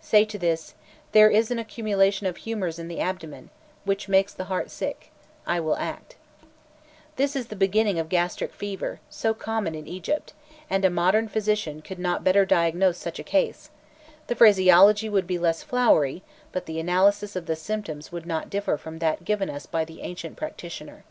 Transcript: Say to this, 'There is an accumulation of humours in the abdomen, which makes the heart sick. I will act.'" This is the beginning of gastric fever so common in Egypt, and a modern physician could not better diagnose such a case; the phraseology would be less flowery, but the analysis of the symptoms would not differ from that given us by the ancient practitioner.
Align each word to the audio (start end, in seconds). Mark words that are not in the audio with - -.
Say 0.00 0.24
to 0.26 0.38
this, 0.38 0.74
'There 1.10 1.30
is 1.32 1.50
an 1.50 1.58
accumulation 1.58 2.28
of 2.28 2.36
humours 2.36 2.78
in 2.78 2.86
the 2.86 3.00
abdomen, 3.00 3.50
which 3.84 4.08
makes 4.08 4.32
the 4.32 4.44
heart 4.44 4.70
sick. 4.70 5.10
I 5.48 5.58
will 5.58 5.76
act.'" 5.78 6.14
This 7.16 7.34
is 7.34 7.48
the 7.48 7.56
beginning 7.56 7.98
of 7.98 8.08
gastric 8.08 8.52
fever 8.54 9.00
so 9.10 9.34
common 9.34 9.74
in 9.74 9.88
Egypt, 9.88 10.32
and 10.70 10.84
a 10.84 10.90
modern 10.90 11.26
physician 11.26 11.82
could 11.82 11.98
not 11.98 12.22
better 12.22 12.46
diagnose 12.46 12.98
such 12.98 13.18
a 13.18 13.24
case; 13.24 13.70
the 14.28 14.36
phraseology 14.36 15.08
would 15.08 15.26
be 15.26 15.40
less 15.40 15.64
flowery, 15.64 16.22
but 16.52 16.66
the 16.66 16.78
analysis 16.78 17.34
of 17.34 17.46
the 17.46 17.56
symptoms 17.56 18.12
would 18.12 18.26
not 18.26 18.48
differ 18.50 18.76
from 18.76 19.00
that 19.00 19.24
given 19.24 19.50
us 19.50 19.66
by 19.66 19.84
the 19.84 20.02
ancient 20.02 20.36
practitioner. 20.36 21.02